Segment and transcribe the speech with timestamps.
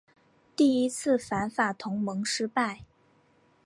[0.55, 2.85] 第一次反法同盟失败。